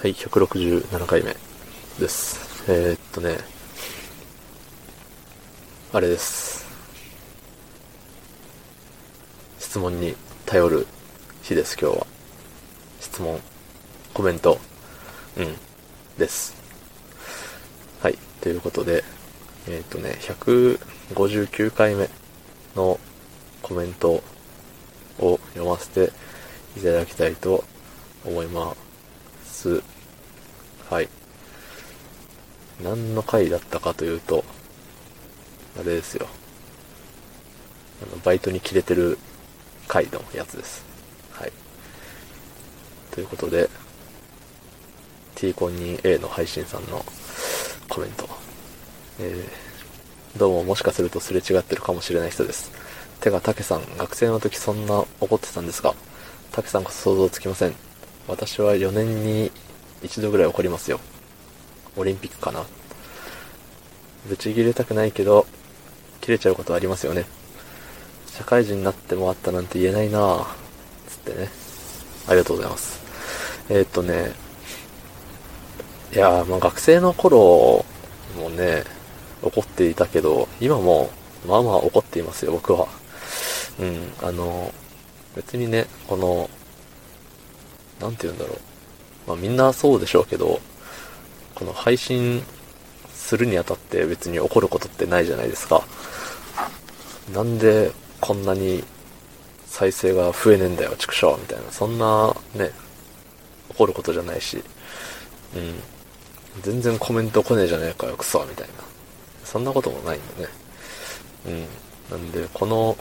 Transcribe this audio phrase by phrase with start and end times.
[0.00, 1.34] はい、167回目
[1.98, 2.70] です。
[2.70, 3.36] えー、っとね、
[5.92, 6.64] あれです。
[9.58, 10.14] 質問に
[10.46, 10.86] 頼る
[11.42, 12.06] 日です、今日は。
[13.00, 13.40] 質問、
[14.14, 14.60] コメント、
[15.36, 15.56] うん、
[16.16, 16.54] です。
[18.00, 19.02] はい、ということで、
[19.66, 22.08] えー、っとね、159回目
[22.76, 23.00] の
[23.62, 24.22] コメント
[25.18, 26.12] を読ませて
[26.78, 27.64] いただきたいと
[28.24, 28.87] 思います。
[30.88, 31.08] はい。
[32.82, 34.44] 何の回だったかというと、
[35.76, 36.28] あれですよ。
[38.02, 39.18] あの、バイトに切れてる
[39.88, 40.84] 回のやつです。
[41.32, 41.52] はい。
[43.10, 43.68] ということで、
[45.34, 47.04] t コンニ A の配信さんの
[47.88, 48.28] コメント。
[49.20, 52.70] えー、どうももしかするとすれ違ってるかもしれない人です。
[53.20, 55.94] てか、たけさん、学生の時そんな怒ってたんですか
[56.52, 57.87] たけさんこそ想像つきません。
[58.28, 59.50] 私は4年に
[60.02, 61.00] 一度ぐらい怒りますよ。
[61.96, 62.64] オリンピックかな。
[64.28, 65.46] ぶち切れたくないけど、
[66.20, 67.24] 切れちゃうことはありますよね。
[68.26, 70.46] 社会人になってもあったなんて言えないなぁ。
[71.08, 71.48] つってね。
[72.28, 73.00] ありがとうございます。
[73.70, 74.32] えー、っとね、
[76.12, 77.84] いやー、まあ学生の頃
[78.36, 78.84] もね、
[79.42, 81.10] 怒っていたけど、今も、
[81.46, 82.88] まあまあ怒っていますよ、僕は。
[83.80, 84.72] うん、あの、
[85.34, 86.50] 別にね、この、
[88.00, 88.58] なんて言うんだろう。
[89.28, 90.60] まあみんなそうでしょうけど、
[91.54, 92.42] この配信
[93.12, 95.82] するにあたって別に怒ることってないじゃないですか。
[97.32, 98.84] なんでこんなに
[99.66, 101.70] 再生が増えねえんだよ、畜生みたいな。
[101.70, 102.72] そんなね、
[103.70, 104.62] 怒ることじゃないし、
[105.54, 105.80] うん。
[106.62, 108.72] 全然コメント来ねえじゃねえかよ、クソみたいな。
[109.44, 110.48] そんなこともないんだね。
[112.10, 112.18] うん。
[112.18, 112.96] なんで、この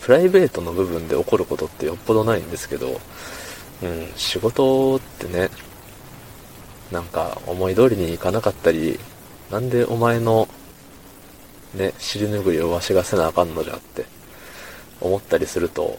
[0.00, 3.00] プライベートの部分で起こることってよっぽどないんですけど、
[3.82, 5.50] うん、仕事ってね、
[6.90, 8.98] なんか思い通りにいかなかったり、
[9.50, 10.48] なんでお前の
[11.74, 14.04] ね、尻拭いをわしがせなあかんのじゃって
[15.00, 15.98] 思ったりすると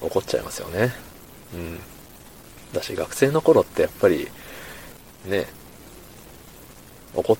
[0.00, 0.92] 怒っちゃいますよね。
[1.54, 1.80] うん。
[2.72, 4.28] だし学生の頃ってやっぱり
[5.26, 5.46] ね、
[7.14, 7.38] 怒っ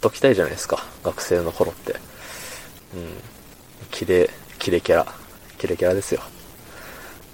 [0.00, 0.84] ときたいじゃないですか。
[1.04, 1.92] 学生の頃って。
[1.92, 1.98] うん。
[3.90, 5.14] キレ、キレキャラ。
[5.58, 6.22] キレキャラですよ。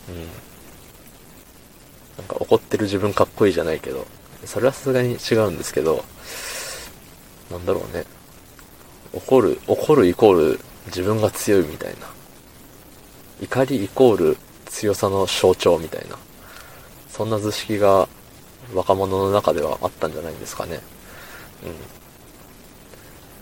[0.09, 0.48] うん。
[2.19, 4.07] なんか怒ってる自分かっこいいじゃないけど、
[4.45, 6.05] それはさすがに違うんですけど、
[7.51, 8.05] なんだろうね。
[9.13, 12.07] 怒る、怒るイコール自分が強いみたいな。
[13.41, 14.37] 怒りイコール
[14.67, 16.19] 強さの象徴みたいな。
[17.09, 18.09] そんな図式が
[18.75, 20.81] 若者の中ではあったんじゃないんですかね。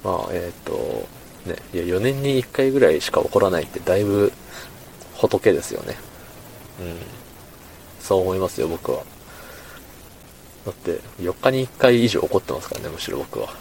[0.04, 0.10] うん。
[0.10, 1.06] まあ、えっ、と、
[1.47, 4.32] ね、いや、4年に1回ぐらいしか起こらないってだいぶ
[5.14, 5.97] 仏ですよね。
[6.81, 6.97] うん。
[8.06, 9.03] そう思いますよ、僕は。
[10.65, 13.53] だって、4日に1回以上怒ってますからね、むしろ僕は。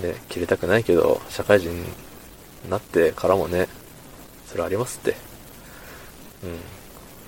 [0.00, 0.10] うん。
[0.10, 1.84] ね、切れたくないけど、社会人に
[2.68, 3.68] なってからもね、
[4.46, 5.16] それありますって。
[6.42, 6.58] うん。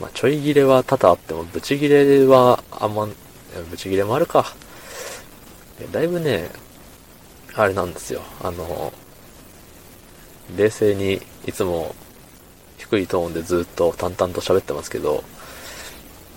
[0.01, 3.07] まあ、ちょい切れは多々あっても、ブチ切れはあんま、
[3.71, 4.57] ブチ切れもあるか。
[5.93, 6.51] だいぶね、
[7.55, 8.23] あれなんですよ。
[8.41, 8.93] あの、
[10.57, 11.95] 冷静にいつも
[12.91, 15.23] 低いトーンでずっと淡々と喋ってますけど、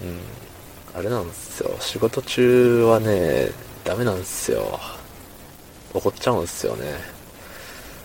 [0.01, 1.75] うん、あれなんですよ。
[1.79, 3.51] 仕事中はね、
[3.85, 4.79] ダメなんですよ。
[5.94, 6.95] 怒っちゃうんですよね。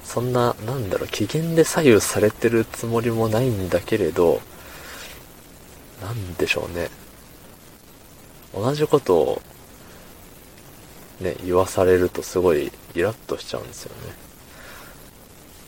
[0.04, 4.40] そんな、なんだろう、機嫌で左右されてるつもりもないんだけれど、
[6.00, 6.88] なんでしょうね。
[8.54, 9.42] 同じことを、
[11.20, 14.14] ね、言わされるとすごいイラッとしちゃうんですよね。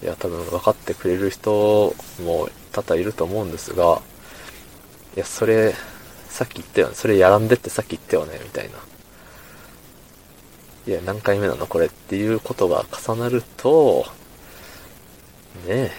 [0.03, 1.95] いや、多分分かってくれる人
[2.25, 4.01] も多々いると思うんですが、
[5.17, 5.75] いや、それ、
[6.29, 6.95] さっき言ったよね。
[6.95, 8.79] それやらんでってさっき言ったよね、みたいな。
[10.87, 11.67] いや、何回目なの？
[11.67, 14.07] これっていうことが重なると、
[15.67, 15.91] ねえ、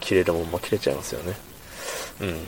[0.00, 1.36] 切れるもんも切れちゃいますよね。
[2.20, 2.46] うん。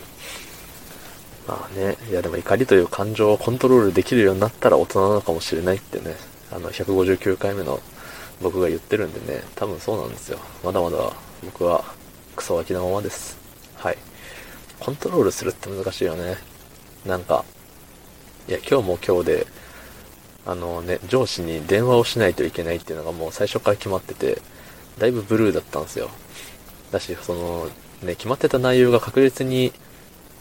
[1.47, 6.16] まあね、いやでも怒りという感情をコントロールできるようになったら大人なのかもしれないってね、
[6.50, 7.80] あの、159回目の
[8.42, 10.38] 僕が言ってるんでね、多分そうなんですよ。
[10.65, 11.12] まだまだ
[11.44, 11.84] 僕は
[12.34, 13.38] クソガキなままです。
[13.77, 13.98] はい。
[14.78, 16.36] コントロールするって難しいよね。
[17.06, 17.44] なんか、
[18.48, 19.47] いや、今日も今日で、
[20.44, 24.41] あのね、上司に電話をしないといけないっていうのがもう最初から決まってて、
[24.98, 26.10] だいぶブルーだったんですよ。
[26.92, 27.66] だし、その、
[28.03, 29.72] ね、決まってた内容が確実に、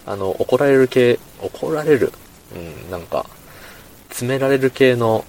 [0.05, 2.11] あの、怒られる系、怒られる、
[2.55, 3.25] うん、なんか、
[4.09, 5.25] 詰められる系の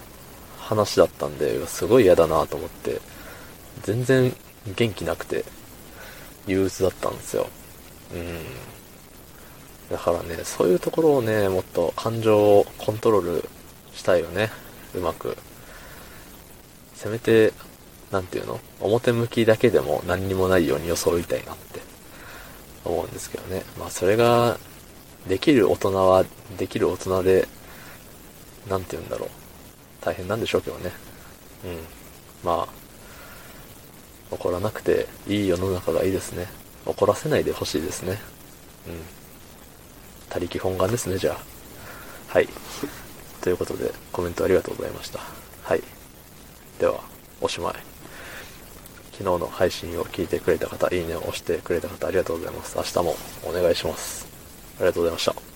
[0.66, 3.00] 話だったんで、すごい嫌だなと思って、
[3.82, 4.34] 全然
[4.76, 5.44] 元気なくて、
[6.46, 7.46] 憂鬱だったんですよ。
[8.12, 8.44] うん。
[9.90, 13.48] だからね、そういうところをね、もっと感情をコントロール
[13.94, 14.50] したいよね。
[14.94, 15.36] うまく。
[16.94, 17.52] せめて、
[18.10, 18.58] なんていうの？
[18.80, 21.80] 表向きだけでも何にもないように装いたいなって
[22.84, 23.62] 思うんですけどね。
[23.78, 24.58] まあそれが、
[25.28, 26.24] できる大人は、
[26.56, 27.48] できる大人で、
[28.68, 29.28] なんて言うんだろう。
[30.06, 30.92] 大変なんでしょうけどね。
[31.64, 31.78] うん。
[32.44, 32.68] まあ、
[34.30, 36.46] 怒らなくていい世の中がいいですね。
[36.86, 38.16] 怒らせないでほしいですね。
[38.86, 39.02] うん。
[40.30, 41.38] 他力本願ですね、じゃあ。
[42.28, 42.48] はい。
[43.40, 45.18] ということで、コメントありがとうございました。
[45.64, 45.82] はい。
[46.78, 47.00] では、
[47.40, 47.74] おしまい。
[49.10, 52.76] 昨日の配信を聞いてくれた方、いいねを押してくれた方、ありがとうございます。
[52.76, 54.24] 明日もお願いします。
[54.76, 55.55] ありがとうございました。